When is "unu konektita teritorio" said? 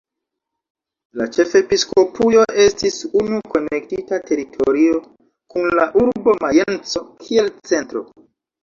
3.21-4.99